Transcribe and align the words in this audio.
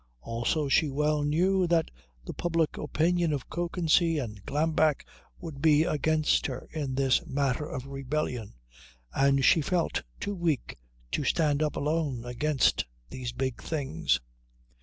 Also 0.21 0.67
she 0.67 0.89
well 0.89 1.21
knew 1.21 1.67
that 1.67 1.91
the 2.25 2.33
public 2.33 2.75
opinion 2.75 3.31
of 3.31 3.47
Kökensee 3.51 4.17
and 4.19 4.43
Glambeck 4.47 5.05
would 5.37 5.61
be 5.61 5.83
against 5.83 6.47
her 6.47 6.67
in 6.73 6.95
this 6.95 7.23
matter 7.27 7.67
of 7.67 7.85
rebellion, 7.85 8.55
and 9.13 9.45
she 9.45 9.61
felt 9.61 10.01
too 10.19 10.33
weak 10.33 10.79
to 11.11 11.23
stand 11.23 11.61
up 11.61 11.75
alone 11.75 12.25
against 12.25 12.83
these 13.11 13.31
big 13.31 13.61
things. 13.61 14.19